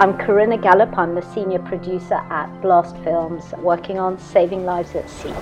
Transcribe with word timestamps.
I'm 0.00 0.16
Corinna 0.16 0.56
Gallop, 0.56 0.96
I'm 0.96 1.14
the 1.14 1.20
senior 1.34 1.58
producer 1.58 2.14
at 2.14 2.46
Blast 2.62 2.96
Films, 3.04 3.52
working 3.58 3.98
on 3.98 4.18
Saving 4.18 4.64
Lives 4.64 4.94
at 4.94 5.10
Sea. 5.10 5.34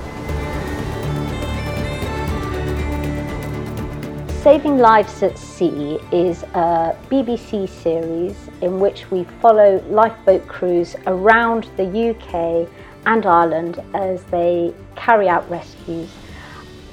Saving 4.42 4.78
Lives 4.78 5.22
at 5.22 5.38
Sea 5.38 6.00
is 6.10 6.42
a 6.42 6.96
BBC 7.08 7.68
series 7.68 8.34
in 8.60 8.80
which 8.80 9.08
we 9.12 9.22
follow 9.40 9.80
lifeboat 9.90 10.48
crews 10.48 10.96
around 11.06 11.70
the 11.76 12.10
UK 12.10 12.68
and 13.06 13.26
Ireland 13.26 13.80
as 13.94 14.24
they 14.24 14.74
carry 14.96 15.28
out 15.28 15.48
rescues. 15.48 16.10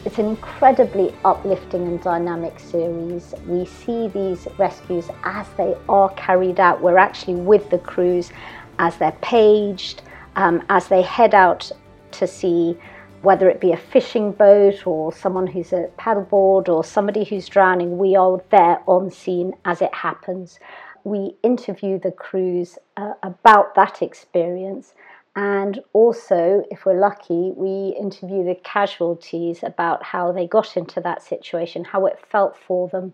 It's 0.05 0.19
an 0.19 0.27
incredibly 0.27 1.15
uplifting 1.25 1.87
and 1.87 1.99
dynamic 1.99 2.59
series. 2.59 3.33
We 3.47 3.65
see 3.65 4.07
these 4.07 4.47
rescues 4.59 5.09
as 5.23 5.47
they 5.57 5.75
are 5.89 6.09
carried 6.09 6.59
out. 6.59 6.79
We're 6.79 6.99
actually 6.99 7.33
with 7.37 7.71
the 7.71 7.79
crews 7.79 8.31
as 8.77 8.95
they're 8.97 9.17
paged, 9.23 10.03
um, 10.35 10.63
as 10.69 10.87
they 10.89 11.01
head 11.01 11.33
out 11.33 11.71
to 12.11 12.27
sea, 12.27 12.77
whether 13.23 13.49
it 13.49 13.59
be 13.59 13.71
a 13.71 13.77
fishing 13.77 14.31
boat 14.31 14.85
or 14.85 15.11
someone 15.11 15.47
who's 15.47 15.73
a 15.73 15.89
paddleboard 15.97 16.69
or 16.69 16.83
somebody 16.83 17.23
who's 17.23 17.49
drowning. 17.49 17.97
We 17.97 18.15
are 18.15 18.39
there 18.51 18.83
on 18.85 19.09
scene 19.09 19.55
as 19.65 19.81
it 19.81 19.93
happens. 19.95 20.59
We 21.03 21.35
interview 21.41 21.97
the 21.97 22.11
crews 22.11 22.77
uh, 22.95 23.13
about 23.23 23.73
that 23.73 24.03
experience 24.03 24.93
and 25.35 25.81
also, 25.91 26.63
if 26.71 26.85
we're 26.85 26.99
lucky, 26.99 27.51
we 27.55 27.95
interview 27.99 28.45
the 28.45 28.55
casualties 28.55 29.63
about 29.63 30.01
how 30.01 30.31
they 30.31 30.47
got 30.47 30.77
into 30.77 31.01
that 31.01 31.21
situation, 31.21 31.83
how 31.83 32.05
it 32.05 32.25
felt 32.31 32.55
for 32.55 32.87
them, 32.87 33.13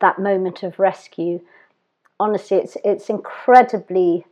that 0.00 0.18
moment 0.18 0.62
of 0.62 0.78
rescue. 0.78 1.40
Honestly, 2.20 2.58
it's, 2.58 2.76
it's 2.84 3.08
incredibly 3.08 4.26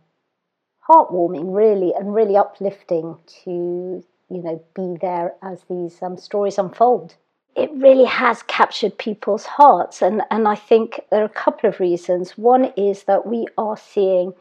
heartwarming, 0.86 1.54
really, 1.54 1.94
and 1.94 2.14
really 2.14 2.36
uplifting 2.36 3.16
to 3.44 4.04
you 4.32 4.42
know 4.42 4.62
be 4.74 4.96
there 5.00 5.34
as 5.42 5.64
these 5.70 6.02
um, 6.02 6.18
stories 6.18 6.58
unfold. 6.58 7.16
It 7.56 7.70
really 7.74 8.04
has 8.04 8.42
captured 8.42 8.98
people's 8.98 9.46
hearts, 9.46 10.02
and, 10.02 10.22
and 10.30 10.46
I 10.46 10.56
think 10.56 11.00
there 11.10 11.22
are 11.22 11.24
a 11.24 11.28
couple 11.30 11.70
of 11.70 11.80
reasons. 11.80 12.36
One 12.36 12.66
is 12.76 13.04
that 13.04 13.26
we 13.26 13.46
are 13.56 13.78
seeing 13.78 14.34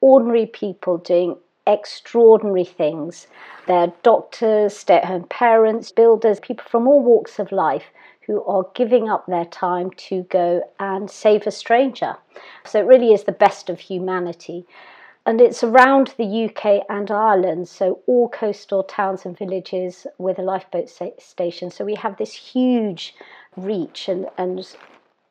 ordinary 0.00 0.46
people 0.46 0.98
doing 0.98 1.36
extraordinary 1.66 2.64
things. 2.64 3.26
They're 3.66 3.92
doctors, 4.02 4.76
stay 4.76 4.96
at 4.96 5.06
home 5.06 5.24
parents, 5.24 5.92
builders, 5.92 6.40
people 6.40 6.64
from 6.68 6.86
all 6.86 7.02
walks 7.02 7.38
of 7.38 7.52
life 7.52 7.84
who 8.26 8.42
are 8.44 8.66
giving 8.74 9.08
up 9.08 9.26
their 9.26 9.44
time 9.44 9.90
to 9.90 10.22
go 10.24 10.62
and 10.78 11.10
save 11.10 11.46
a 11.46 11.50
stranger. 11.50 12.16
So 12.64 12.80
it 12.80 12.86
really 12.86 13.12
is 13.12 13.24
the 13.24 13.32
best 13.32 13.68
of 13.68 13.80
humanity. 13.80 14.66
And 15.26 15.40
it's 15.40 15.64
around 15.64 16.14
the 16.18 16.44
UK 16.44 16.84
and 16.90 17.10
Ireland, 17.10 17.68
so 17.68 18.00
all 18.06 18.28
coastal 18.28 18.82
towns 18.82 19.24
and 19.24 19.36
villages 19.36 20.06
with 20.18 20.38
a 20.38 20.42
lifeboat 20.42 20.90
station. 21.18 21.70
So 21.70 21.84
we 21.84 21.94
have 21.94 22.18
this 22.18 22.34
huge 22.34 23.14
reach, 23.56 24.08
and, 24.08 24.26
and 24.36 24.66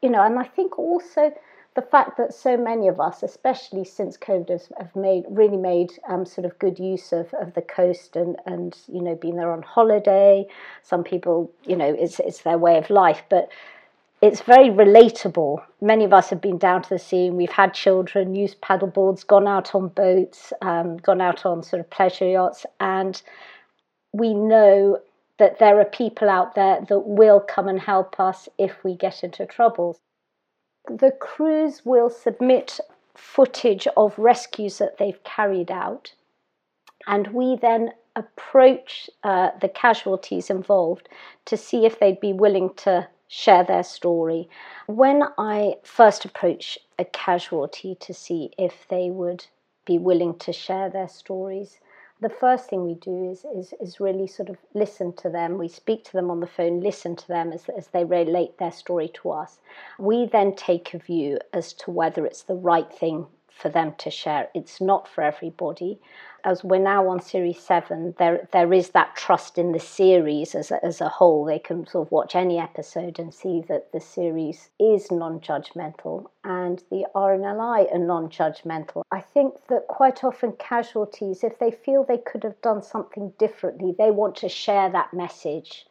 you 0.02 0.10
know, 0.10 0.24
and 0.24 0.40
I 0.40 0.46
think 0.46 0.80
also 0.80 1.32
the 1.76 1.82
fact 1.82 2.18
that 2.18 2.34
so 2.34 2.56
many 2.56 2.88
of 2.88 3.00
us, 3.00 3.24
especially 3.24 3.84
since 3.84 4.16
COVID, 4.18 4.72
have 4.78 4.96
made 4.96 5.26
really 5.30 5.58
made 5.58 5.92
um, 6.08 6.26
sort 6.26 6.46
of 6.46 6.58
good 6.60 6.78
use 6.78 7.12
of, 7.12 7.34
of 7.34 7.54
the 7.54 7.62
coast 7.62 8.16
and 8.16 8.36
and 8.46 8.78
you 8.88 9.02
know 9.02 9.16
being 9.16 9.38
there 9.38 9.52
on 9.52 9.64
holiday. 9.64 10.46
Some 10.84 11.04
people, 11.04 11.52
you 11.66 11.76
know, 11.76 11.96
it's 11.98 12.20
it's 12.20 12.42
their 12.42 12.58
way 12.58 12.78
of 12.78 12.90
life, 12.90 13.24
but 13.30 13.50
it's 14.22 14.42
very 14.42 14.70
relatable. 14.70 15.64
Many 15.82 16.06
of 16.06 16.14
us 16.14 16.30
have 16.30 16.42
been 16.42 16.58
down 16.58 16.84
to 16.84 16.90
the 16.90 17.00
sea 17.00 17.28
and 17.28 17.36
we've 17.36 17.50
had 17.52 17.74
children, 17.74 18.36
used 18.36 18.62
paddleboards, 18.62 19.26
gone 19.28 19.48
out 19.48 19.76
on 19.76 19.90
boats, 19.90 20.54
um, 20.62 20.98
gone 20.98 21.22
out 21.22 21.46
on 21.46 21.64
sort 21.64 21.80
of 21.80 21.90
pleasure 21.90 22.30
yachts, 22.30 22.66
and 22.80 23.22
we 24.14 24.34
know 24.34 25.00
that 25.40 25.58
there 25.58 25.80
are 25.80 25.86
people 25.86 26.30
out 26.30 26.54
there 26.54 26.86
that 26.88 27.00
will 27.00 27.40
come 27.40 27.68
and 27.68 27.80
help 27.80 28.20
us 28.20 28.48
if 28.60 28.84
we 28.84 28.96
get 28.96 29.24
into 29.24 29.46
trouble 29.48 29.98
the 30.88 31.12
crews 31.12 31.86
will 31.86 32.10
submit 32.10 32.80
footage 33.16 33.88
of 33.96 34.18
rescues 34.18 34.78
that 34.80 34.98
they've 34.98 35.24
carried 35.24 35.72
out, 35.72 36.14
and 37.08 37.28
we 37.28 37.56
then 37.56 37.92
approach 38.16 39.10
uh, 39.24 39.50
the 39.62 39.70
casualties 39.70 40.50
involved 40.50 41.10
to 41.46 41.58
see 41.58 41.86
if 41.86 42.00
they'd 42.00 42.20
be 42.20 42.34
willing 42.34 42.74
to 42.76 43.08
share 43.28 43.64
their 43.64 43.84
story. 43.84 44.48
When 44.88 45.24
I 45.38 45.76
first 45.84 46.26
approach 46.26 46.78
a 47.00 47.06
casualty 47.06 47.96
to 48.02 48.14
see 48.14 48.52
if 48.58 48.88
they 48.90 49.10
would 49.10 49.46
be 49.86 49.98
willing 49.98 50.38
to 50.40 50.54
share 50.54 50.90
their 50.90 51.10
stories, 51.10 51.80
the 52.24 52.30
first 52.30 52.70
thing 52.70 52.86
we 52.86 52.96
do 52.96 53.30
is, 53.30 53.46
is, 53.56 53.74
is 53.80 54.00
really 54.00 54.28
sort 54.28 54.50
of 54.50 54.58
listen 54.74 55.14
to 55.18 55.30
them. 55.30 55.58
We 55.58 55.68
speak 55.68 56.06
to 56.06 56.14
them 56.14 56.32
on 56.32 56.40
the 56.40 56.48
phone, 56.48 56.80
listen 56.80 57.16
to 57.18 57.28
them 57.28 57.52
as, 57.52 57.66
as 57.78 57.88
they 57.88 58.06
relate 58.06 58.58
their 58.58 58.72
story 58.72 59.12
to 59.22 59.32
us. 59.32 59.60
We 60.00 60.26
then 60.26 60.56
take 60.56 60.94
a 60.94 61.00
view 61.00 61.40
as 61.54 61.74
to 61.74 61.92
whether 61.92 62.26
it's 62.26 62.44
the 62.44 62.56
right 62.56 62.92
thing 62.92 63.28
for 63.52 63.70
them 63.70 63.94
to 64.00 64.10
share. 64.10 64.50
It's 64.56 64.82
not 64.82 65.08
for 65.08 65.24
everybody 65.24 66.00
as 66.44 66.64
we're 66.64 66.80
now 66.80 67.08
on 67.08 67.22
series 67.22 67.60
seven, 67.60 68.14
there 68.18 68.48
there 68.52 68.74
is 68.74 68.90
that 68.90 69.16
trust 69.16 69.58
in 69.58 69.72
the 69.72 69.80
series 69.80 70.56
as 70.56 70.72
a, 70.72 70.84
as 70.84 71.00
a 71.00 71.10
whole. 71.10 71.46
They 71.46 71.60
can 71.60 71.88
sort 71.88 72.08
of 72.08 72.12
watch 72.12 72.36
any 72.36 72.60
episode 72.60 73.20
and 73.20 73.34
see 73.34 73.62
that 73.68 73.92
the 73.92 74.00
series 74.00 74.70
is 74.80 75.12
non-judgmental 75.12 76.26
and 76.44 76.84
the 76.90 77.06
RNLI 77.16 77.94
are 77.94 78.00
non-judgmental. 78.00 79.04
I 79.12 79.22
think 79.22 79.56
that 79.70 79.88
quite 79.88 80.24
often 80.24 80.54
casualties, 80.54 81.44
if 81.44 81.60
they 81.60 81.72
feel 81.72 82.04
they 82.04 82.18
could 82.18 82.44
have 82.44 82.62
done 82.62 82.82
something 82.82 83.34
differently, 83.40 83.96
they 83.98 84.12
want 84.12 84.36
to 84.38 84.50
share 84.50 84.90
that 84.92 85.14
message. 85.14 85.86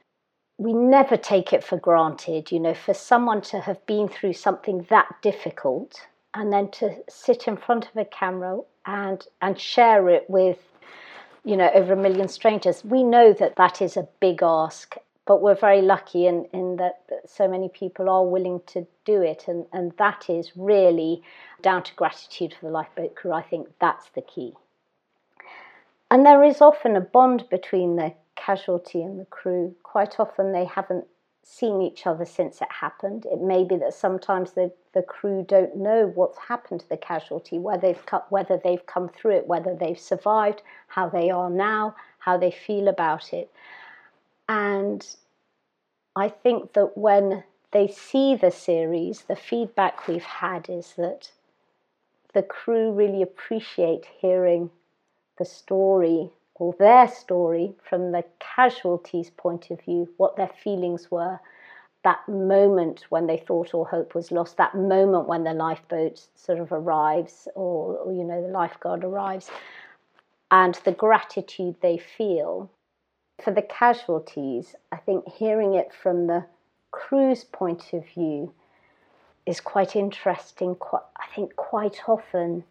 We 0.58 0.74
never 0.74 1.16
take 1.16 1.52
it 1.52 1.64
for 1.64 1.78
granted, 1.78 2.52
you 2.52 2.60
know, 2.60 2.74
for 2.74 2.94
someone 2.94 3.40
to 3.42 3.60
have 3.60 3.84
been 3.86 4.08
through 4.08 4.34
something 4.34 4.86
that 4.90 5.08
difficult 5.22 6.06
and 6.34 6.52
then 6.52 6.70
to 6.72 6.94
sit 7.08 7.46
in 7.46 7.56
front 7.56 7.88
of 7.88 7.96
a 7.96 8.04
camera 8.04 8.60
and 8.86 9.26
and 9.40 9.58
share 9.58 10.08
it 10.08 10.28
with 10.28 10.58
you 11.44 11.56
know 11.56 11.70
over 11.74 11.92
a 11.92 11.96
million 11.96 12.28
strangers. 12.28 12.84
We 12.84 13.02
know 13.02 13.32
that 13.34 13.56
that 13.56 13.82
is 13.82 13.96
a 13.96 14.08
big 14.20 14.42
ask 14.42 14.96
but 15.24 15.40
we're 15.40 15.54
very 15.54 15.82
lucky 15.82 16.26
in, 16.26 16.46
in 16.52 16.76
that 16.76 17.02
so 17.26 17.46
many 17.46 17.68
people 17.68 18.08
are 18.08 18.24
willing 18.24 18.60
to 18.66 18.86
do 19.04 19.22
it 19.22 19.44
and, 19.46 19.66
and 19.72 19.92
that 19.98 20.28
is 20.28 20.50
really 20.56 21.22
down 21.62 21.82
to 21.82 21.94
gratitude 21.94 22.54
for 22.58 22.66
the 22.66 22.72
lifeboat 22.72 23.14
crew. 23.14 23.32
I 23.32 23.42
think 23.42 23.68
that's 23.80 24.08
the 24.10 24.22
key. 24.22 24.52
And 26.10 26.26
there 26.26 26.42
is 26.42 26.60
often 26.60 26.96
a 26.96 27.00
bond 27.00 27.44
between 27.50 27.96
the 27.96 28.12
casualty 28.36 29.02
and 29.02 29.20
the 29.20 29.24
crew. 29.26 29.74
Quite 29.82 30.18
often 30.18 30.52
they 30.52 30.64
haven't 30.64 31.06
seen 31.42 31.82
each 31.82 32.06
other 32.06 32.24
since 32.24 32.60
it 32.60 32.70
happened. 32.70 33.26
It 33.26 33.40
may 33.40 33.64
be 33.64 33.76
that 33.76 33.94
sometimes 33.94 34.52
the, 34.52 34.72
the 34.94 35.02
crew 35.02 35.44
don't 35.46 35.76
know 35.76 36.12
what's 36.14 36.38
happened 36.38 36.80
to 36.80 36.88
the 36.88 36.96
casualty, 36.96 37.58
whether 37.58 37.88
they've, 37.88 38.06
cut, 38.06 38.30
whether 38.30 38.60
they've 38.62 38.86
come 38.86 39.08
through 39.08 39.32
it, 39.32 39.46
whether 39.46 39.74
they've 39.74 39.98
survived, 39.98 40.62
how 40.88 41.08
they 41.08 41.30
are 41.30 41.50
now, 41.50 41.96
how 42.18 42.36
they 42.36 42.50
feel 42.50 42.88
about 42.88 43.32
it. 43.32 43.50
And 44.48 45.06
I 46.14 46.28
think 46.28 46.74
that 46.74 46.96
when 46.96 47.44
they 47.72 47.88
see 47.88 48.36
the 48.36 48.50
series, 48.50 49.22
the 49.22 49.36
feedback 49.36 50.06
we've 50.06 50.22
had 50.22 50.68
is 50.68 50.94
that 50.96 51.32
the 52.34 52.42
crew 52.42 52.92
really 52.92 53.22
appreciate 53.22 54.06
hearing 54.20 54.70
the 55.38 55.44
story 55.44 56.30
or 56.62 56.72
their 56.78 57.08
story 57.08 57.74
from 57.82 58.12
the 58.12 58.24
casualties' 58.38 59.30
point 59.30 59.68
of 59.72 59.80
view, 59.80 60.08
what 60.16 60.36
their 60.36 60.52
feelings 60.62 61.10
were, 61.10 61.40
that 62.04 62.20
moment 62.28 63.04
when 63.08 63.26
they 63.26 63.36
thought 63.36 63.74
all 63.74 63.84
hope 63.84 64.14
was 64.14 64.30
lost, 64.30 64.56
that 64.58 64.76
moment 64.76 65.26
when 65.26 65.42
the 65.42 65.52
lifeboat 65.52 66.24
sort 66.36 66.60
of 66.60 66.70
arrives 66.70 67.48
or, 67.56 67.96
or 67.96 68.12
you 68.12 68.22
know, 68.22 68.40
the 68.40 68.46
lifeguard 68.46 69.02
arrives, 69.02 69.50
and 70.52 70.76
the 70.84 70.92
gratitude 70.92 71.74
they 71.82 71.98
feel. 71.98 72.70
For 73.42 73.50
the 73.50 73.62
casualties, 73.62 74.76
I 74.92 74.98
think 74.98 75.26
hearing 75.26 75.74
it 75.74 75.90
from 75.92 76.28
the 76.28 76.44
crew's 76.92 77.42
point 77.42 77.92
of 77.92 78.06
view 78.06 78.54
is 79.46 79.60
quite 79.60 79.96
interesting. 79.96 80.76
Quite, 80.76 81.02
I 81.16 81.26
think 81.34 81.56
quite 81.56 82.02
often 82.06 82.62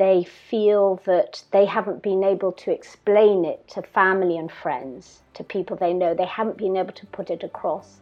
they 0.00 0.24
feel 0.24 0.98
that 1.04 1.44
they 1.50 1.66
haven't 1.66 2.02
been 2.02 2.24
able 2.24 2.52
to 2.52 2.70
explain 2.70 3.44
it 3.44 3.68
to 3.68 3.82
family 3.82 4.38
and 4.38 4.50
friends, 4.50 5.20
to 5.34 5.44
people 5.44 5.76
they 5.76 5.92
know. 5.92 6.14
They 6.14 6.24
haven't 6.24 6.56
been 6.56 6.78
able 6.78 6.94
to 6.94 7.04
put 7.08 7.28
it 7.28 7.42
across. 7.42 8.00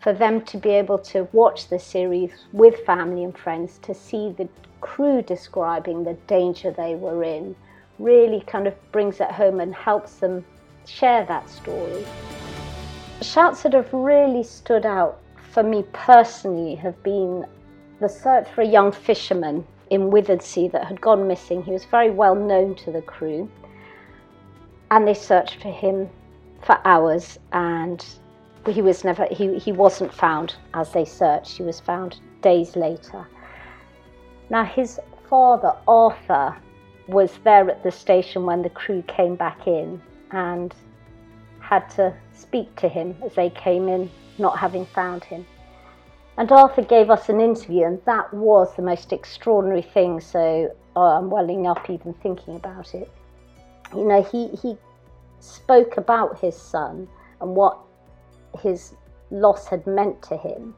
For 0.00 0.12
them 0.12 0.42
to 0.46 0.56
be 0.56 0.70
able 0.70 0.98
to 1.14 1.28
watch 1.30 1.68
the 1.68 1.78
series 1.78 2.32
with 2.52 2.84
family 2.84 3.22
and 3.22 3.38
friends, 3.38 3.78
to 3.82 3.94
see 3.94 4.32
the 4.32 4.48
crew 4.80 5.22
describing 5.22 6.02
the 6.02 6.14
danger 6.26 6.72
they 6.72 6.96
were 6.96 7.22
in, 7.22 7.54
really 8.00 8.40
kind 8.40 8.66
of 8.66 8.74
brings 8.90 9.20
it 9.20 9.30
home 9.30 9.60
and 9.60 9.72
helps 9.72 10.14
them 10.16 10.44
share 10.84 11.24
that 11.26 11.48
story. 11.48 12.04
Shouts 13.22 13.62
that 13.62 13.74
have 13.74 13.92
really 13.92 14.42
stood 14.42 14.84
out 14.84 15.20
for 15.52 15.62
me 15.62 15.84
personally 15.92 16.74
have 16.74 17.00
been 17.04 17.46
the 18.00 18.08
search 18.08 18.48
for 18.48 18.62
a 18.62 18.66
young 18.66 18.90
fisherman 18.90 19.64
in 19.90 20.10
Withernsea 20.10 20.70
that 20.72 20.84
had 20.84 21.00
gone 21.00 21.26
missing. 21.26 21.62
He 21.62 21.72
was 21.72 21.84
very 21.84 22.10
well 22.10 22.34
known 22.34 22.74
to 22.76 22.92
the 22.92 23.02
crew, 23.02 23.48
and 24.90 25.06
they 25.06 25.14
searched 25.14 25.60
for 25.60 25.70
him 25.70 26.08
for 26.62 26.78
hours, 26.84 27.38
and 27.52 28.04
he 28.68 28.82
was 28.82 29.04
never 29.04 29.26
he, 29.30 29.58
he 29.58 29.72
wasn't 29.72 30.12
found 30.14 30.54
as 30.74 30.92
they 30.92 31.04
searched. 31.04 31.56
He 31.56 31.62
was 31.62 31.80
found 31.80 32.20
days 32.42 32.76
later. 32.76 33.26
Now 34.48 34.64
his 34.64 34.98
father 35.28 35.74
Arthur 35.86 36.56
was 37.08 37.38
there 37.44 37.68
at 37.68 37.82
the 37.82 37.90
station 37.90 38.46
when 38.46 38.62
the 38.62 38.70
crew 38.70 39.02
came 39.08 39.34
back 39.34 39.66
in 39.66 40.00
and 40.30 40.74
had 41.60 41.88
to 41.90 42.14
speak 42.32 42.74
to 42.76 42.88
him 42.88 43.16
as 43.24 43.34
they 43.34 43.50
came 43.50 43.88
in, 43.88 44.10
not 44.38 44.58
having 44.58 44.86
found 44.86 45.24
him. 45.24 45.46
And 46.40 46.50
Arthur 46.52 46.80
gave 46.80 47.10
us 47.10 47.28
an 47.28 47.38
interview, 47.38 47.84
and 47.84 48.00
that 48.06 48.32
was 48.32 48.74
the 48.74 48.80
most 48.80 49.12
extraordinary 49.12 49.82
thing. 49.82 50.22
So 50.22 50.74
oh, 50.96 51.02
I'm 51.02 51.28
welling 51.28 51.66
up 51.66 51.90
even 51.90 52.14
thinking 52.14 52.56
about 52.56 52.94
it. 52.94 53.12
You 53.94 54.04
know, 54.04 54.22
he, 54.22 54.48
he 54.56 54.78
spoke 55.40 55.98
about 55.98 56.40
his 56.40 56.56
son 56.56 57.06
and 57.42 57.54
what 57.54 57.78
his 58.62 58.94
loss 59.30 59.66
had 59.66 59.86
meant 59.86 60.22
to 60.22 60.36
him. 60.38 60.74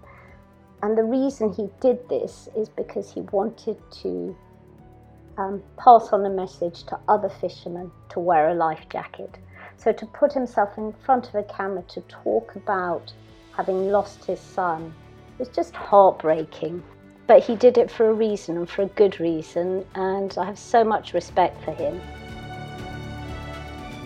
And 0.82 0.98
the 0.98 1.04
reason 1.04 1.52
he 1.52 1.68
did 1.80 2.08
this 2.08 2.48
is 2.56 2.68
because 2.68 3.12
he 3.12 3.20
wanted 3.20 3.76
to 4.02 4.36
um, 5.38 5.62
pass 5.76 6.08
on 6.08 6.26
a 6.26 6.30
message 6.30 6.82
to 6.86 6.98
other 7.06 7.28
fishermen 7.28 7.88
to 8.08 8.18
wear 8.18 8.48
a 8.48 8.54
life 8.54 8.88
jacket. 8.90 9.38
So 9.76 9.92
to 9.92 10.06
put 10.06 10.32
himself 10.32 10.76
in 10.76 10.92
front 11.04 11.28
of 11.28 11.36
a 11.36 11.44
camera 11.44 11.84
to 11.90 12.00
talk 12.08 12.56
about 12.56 13.12
having 13.52 13.92
lost 13.92 14.24
his 14.24 14.40
son 14.40 14.92
was 15.38 15.48
just 15.48 15.74
heartbreaking. 15.74 16.82
But 17.26 17.42
he 17.42 17.56
did 17.56 17.78
it 17.78 17.90
for 17.90 18.10
a 18.10 18.12
reason 18.12 18.56
and 18.56 18.68
for 18.68 18.82
a 18.82 18.86
good 18.86 19.20
reason, 19.20 19.84
and 19.94 20.36
I 20.36 20.44
have 20.44 20.58
so 20.58 20.84
much 20.84 21.14
respect 21.14 21.62
for 21.64 21.72
him. 21.72 22.00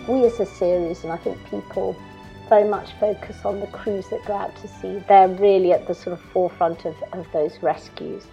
We 0.07 0.25
as 0.25 0.39
a 0.39 0.45
series, 0.45 1.03
and 1.03 1.11
I 1.11 1.17
think 1.17 1.37
people 1.49 1.95
very 2.47 2.67
much 2.67 2.93
focus 2.99 3.43
on 3.43 3.59
the 3.59 3.67
crews 3.67 4.07
that 4.09 4.25
go 4.25 4.33
out 4.33 4.55
to 4.57 4.67
sea. 4.67 5.03
They're 5.07 5.27
really 5.27 5.73
at 5.73 5.87
the 5.87 5.93
sort 5.93 6.13
of 6.13 6.21
forefront 6.31 6.85
of, 6.85 6.95
of 7.11 7.25
those 7.33 7.61
rescues. 7.61 8.23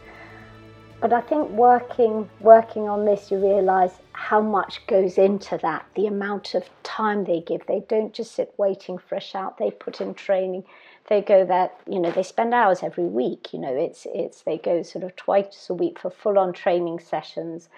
But 1.00 1.12
I 1.12 1.20
think 1.20 1.50
working 1.50 2.30
working 2.40 2.88
on 2.88 3.04
this, 3.04 3.30
you 3.30 3.38
realise 3.38 3.92
how 4.12 4.40
much 4.40 4.86
goes 4.86 5.18
into 5.18 5.58
that. 5.58 5.84
The 5.96 6.06
amount 6.06 6.54
of 6.54 6.64
time 6.82 7.24
they 7.24 7.40
give. 7.40 7.66
They 7.66 7.82
don't 7.88 8.14
just 8.14 8.34
sit 8.34 8.54
waiting 8.56 8.98
for 8.98 9.16
a 9.16 9.20
shout. 9.20 9.58
They 9.58 9.70
put 9.70 10.00
in 10.00 10.14
training. 10.14 10.64
They 11.08 11.20
go 11.20 11.44
there. 11.44 11.70
You 11.86 12.00
know, 12.00 12.10
they 12.10 12.22
spend 12.22 12.54
hours 12.54 12.82
every 12.82 13.04
week. 13.04 13.52
You 13.52 13.58
know, 13.60 13.74
it's 13.74 14.06
it's 14.14 14.42
they 14.42 14.58
go 14.58 14.82
sort 14.82 15.04
of 15.04 15.14
twice 15.16 15.68
a 15.68 15.74
week 15.74 15.98
for 15.98 16.10
full 16.10 16.38
on 16.38 16.52
training 16.52 17.00
sessions. 17.00 17.68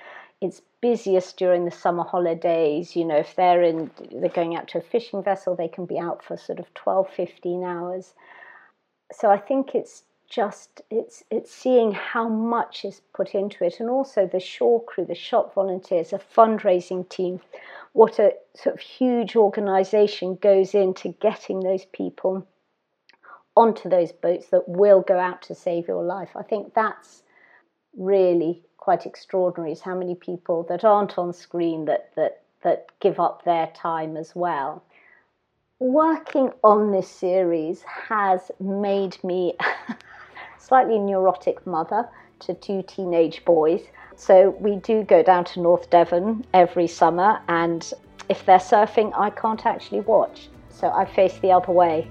It's 0.41 0.63
busiest 0.81 1.37
during 1.37 1.65
the 1.65 1.71
summer 1.71 2.05
holidays. 2.05 2.95
You 2.95 3.05
know, 3.05 3.17
if 3.17 3.35
they're 3.35 3.63
in, 3.63 3.91
they're 4.13 4.29
going 4.29 4.55
out 4.57 4.69
to 4.69 4.79
a 4.79 4.83
fishing 4.83 5.23
vessel, 5.23 5.57
they 5.57 5.69
can 5.69 5.87
be 5.87 5.99
out 5.99 6.23
for 6.23 6.37
sort 6.37 6.61
of 6.61 6.73
12, 6.75 7.09
15 7.11 7.65
hours. 7.65 8.15
So 9.13 9.31
I 9.31 9.39
think 9.39 9.75
it's 9.75 10.05
just 10.29 10.83
it's 10.91 11.25
it's 11.31 11.53
seeing 11.53 11.93
how 11.93 12.29
much 12.29 12.85
is 12.85 13.01
put 13.15 13.35
into 13.35 13.65
it 13.65 13.79
and 13.79 13.89
also 13.89 14.27
the 14.27 14.41
shore 14.41 14.83
crew 14.83 15.05
the 15.05 15.15
shop 15.15 15.55
volunteers 15.55 16.13
a 16.13 16.19
fundraising 16.19 17.09
team 17.09 17.41
what 17.93 18.19
a 18.19 18.33
sort 18.55 18.75
of 18.75 18.81
huge 18.81 19.37
organization 19.37 20.35
goes 20.35 20.75
into 20.75 21.09
getting 21.21 21.61
those 21.61 21.85
people 21.93 22.45
onto 23.57 23.89
those 23.89 24.13
boats 24.13 24.47
that 24.49 24.69
will 24.69 25.01
go 25.01 25.19
out 25.19 25.43
to 25.43 25.55
save 25.55 25.89
your 25.89 26.03
life 26.03 26.31
i 26.37 26.43
think 26.43 26.75
that's 26.75 27.23
really 27.97 28.63
quite 28.77 29.07
extraordinary 29.07 29.73
is 29.73 29.81
how 29.81 29.95
many 29.95 30.15
people 30.15 30.63
that 30.69 30.85
aren't 30.85 31.19
on 31.19 31.33
screen 31.33 31.85
that 31.87 32.15
that 32.15 32.43
that 32.63 32.87
give 33.01 33.19
up 33.21 33.45
their 33.45 33.67
time 33.69 34.17
as 34.17 34.35
well 34.35 34.83
working 35.79 36.51
on 36.65 36.91
this 36.91 37.09
series 37.09 37.83
has 37.83 38.51
made 38.61 39.23
me 39.23 39.55
slightly 40.59 40.99
neurotic 40.99 41.67
mother 41.67 42.09
to 42.41 42.55
two 42.55 42.83
teenage 42.87 43.45
boys. 43.45 43.83
So 44.17 44.51
we 44.61 44.77
do 44.77 45.03
go 45.03 45.23
down 45.23 45.45
to 45.47 45.61
North 45.61 45.91
Devon 45.91 46.45
every 46.55 46.87
summer, 46.87 47.41
and 47.49 47.93
if 48.29 48.47
they're 48.47 48.59
surfing, 48.59 49.13
I 49.17 49.31
can't 49.31 49.65
actually 49.67 50.01
watch. 50.01 50.49
So 50.71 50.91
I 50.91 51.05
face 51.05 51.39
the 51.39 51.53
other 51.53 51.73
way. 51.73 52.09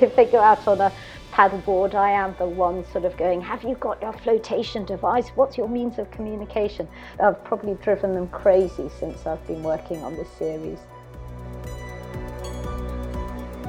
If 0.00 0.16
they 0.16 0.24
go 0.24 0.40
out 0.40 0.66
on 0.66 0.80
a 0.80 0.92
paddleboard, 1.32 1.94
I 1.94 2.10
am 2.10 2.34
the 2.38 2.46
one 2.46 2.84
sort 2.92 3.04
of 3.04 3.16
going, 3.16 3.40
Have 3.40 3.62
you 3.62 3.74
got 3.76 4.00
your 4.00 4.12
flotation 4.12 4.84
device? 4.84 5.28
What's 5.34 5.56
your 5.56 5.68
means 5.68 5.98
of 5.98 6.10
communication? 6.10 6.88
I've 7.20 7.42
probably 7.44 7.74
driven 7.82 8.14
them 8.14 8.28
crazy 8.28 8.90
since 8.98 9.26
I've 9.26 9.46
been 9.46 9.62
working 9.62 10.02
on 10.02 10.16
this 10.16 10.30
series. 10.38 10.78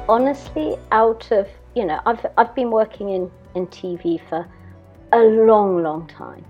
Honestly, 0.10 0.78
out 0.92 1.30
of 1.32 1.48
you 1.78 1.86
know, 1.86 2.00
I've, 2.08 2.26
I've 2.40 2.56
been 2.56 2.72
working 2.72 3.10
in, 3.10 3.32
in 3.54 3.68
TV 3.68 4.20
for 4.28 4.48
a 5.14 5.20
long, 5.20 5.84
long 5.84 6.08
time. 6.08 6.44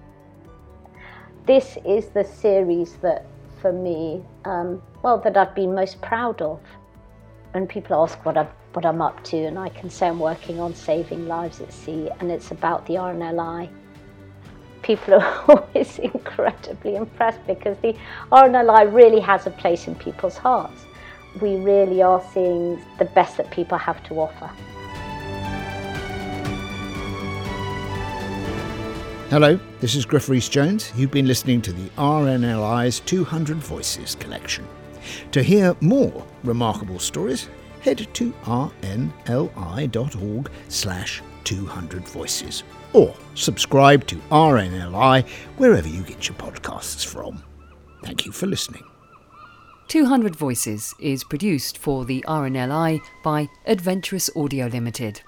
This 1.45 1.77
is 1.85 2.07
the 2.07 2.23
series 2.23 2.93
that, 3.01 3.25
for 3.61 3.73
me, 3.73 4.23
um, 4.45 4.81
well, 5.03 5.17
that 5.17 5.35
I've 5.35 5.53
been 5.53 5.75
most 5.75 6.01
proud 6.01 6.41
of. 6.41 6.61
And 7.57 7.67
people 7.67 8.03
ask 8.03 8.23
what 8.23 8.37
I'm, 8.37 8.47
what 8.73 8.85
I'm 8.85 9.01
up 9.01 9.23
to, 9.23 9.35
and 9.35 9.57
I 9.57 9.69
can 9.69 9.89
say 9.89 10.07
I'm 10.07 10.19
working 10.19 10.59
on 10.59 10.75
saving 10.75 11.27
lives 11.27 11.59
at 11.59 11.73
sea, 11.73 12.07
and 12.19 12.29
it's 12.29 12.51
about 12.51 12.85
the 12.85 12.93
RNLI. 12.93 13.67
People 14.83 15.15
are 15.15 15.43
always 15.47 15.97
incredibly 15.97 16.95
impressed 16.97 17.39
because 17.47 17.75
the 17.79 17.97
RNLI 18.31 18.93
really 18.93 19.19
has 19.21 19.47
a 19.47 19.49
place 19.49 19.87
in 19.87 19.95
people's 19.95 20.37
hearts. 20.37 20.85
We 21.41 21.55
really 21.55 22.03
are 22.03 22.23
seeing 22.31 22.79
the 22.99 23.05
best 23.05 23.37
that 23.37 23.49
people 23.49 23.79
have 23.79 24.03
to 24.03 24.19
offer. 24.19 24.51
Hello, 29.31 29.59
this 29.79 29.95
is 29.95 30.05
Griff 30.05 30.29
Jones. 30.51 30.93
You've 30.95 31.09
been 31.09 31.25
listening 31.25 31.63
to 31.63 31.73
the 31.73 31.89
RNLI's 31.97 32.99
200 32.99 33.57
Voices 33.57 34.13
collection. 34.13 34.67
To 35.31 35.43
hear 35.43 35.75
more 35.81 36.25
remarkable 36.43 36.99
stories, 36.99 37.49
head 37.81 38.07
to 38.13 38.31
rnli.org 38.43 39.11
slash 40.69 41.21
200 41.43 42.07
voices 42.07 42.63
or 42.93 43.13
subscribe 43.35 44.05
to 44.07 44.15
RNLI 44.31 45.27
wherever 45.57 45.87
you 45.87 46.01
get 46.03 46.27
your 46.27 46.37
podcasts 46.37 47.05
from. 47.05 47.43
Thank 48.03 48.25
you 48.25 48.31
for 48.31 48.47
listening. 48.47 48.83
200 49.87 50.35
Voices 50.35 50.93
is 50.99 51.23
produced 51.23 51.77
for 51.77 52.03
the 52.03 52.23
RNLI 52.27 52.99
by 53.23 53.47
Adventurous 53.65 54.29
Audio 54.35 54.67
Limited. 54.67 55.21